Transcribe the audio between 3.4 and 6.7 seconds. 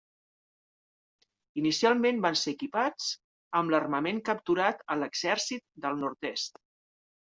amb l'armament capturat a l'Exèrcit del Nord-est.